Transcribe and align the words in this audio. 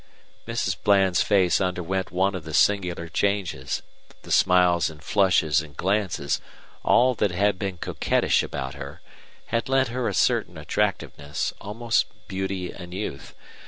Mrs. 0.47 0.75
Bland's 0.83 1.21
face 1.21 1.61
underwent 1.61 2.09
one 2.09 2.33
of 2.33 2.43
the 2.43 2.55
singular 2.55 3.07
changes. 3.07 3.83
The 4.23 4.31
smiles 4.31 4.89
and 4.89 5.03
flushes 5.03 5.61
and 5.61 5.77
glances, 5.77 6.41
all 6.81 7.13
that 7.13 7.29
had 7.29 7.59
been 7.59 7.77
coquettish 7.77 8.41
about 8.41 8.73
her, 8.73 9.01
had 9.53 9.69
lent 9.69 9.89
her 9.89 10.07
a 10.07 10.15
certain 10.15 10.57
attractiveness, 10.57 11.53
almost 11.61 12.07
beauty 12.27 12.71
and 12.73 12.95
youth. 12.95 13.35